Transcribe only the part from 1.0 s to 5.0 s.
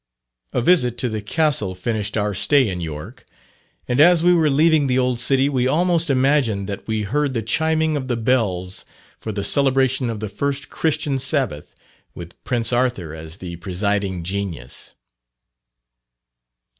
the Castle finished our stay in York; and as we were leaving the